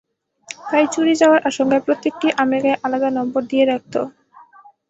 তাই 0.65 0.85
চুরি 0.93 1.13
যাওয়ার 1.21 1.41
আশঙ্কায় 1.49 1.85
প্রত্যেকটি 1.87 2.27
আমের 2.41 2.61
গায়ে 2.63 2.81
আলাদা 2.85 3.09
নম্বর 3.17 3.41
দিয়ে 3.51 3.65
রাখত। 3.65 3.95